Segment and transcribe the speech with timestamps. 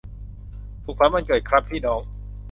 [0.85, 2.01] สุขสันต์วันเกิดครับพี่น้อง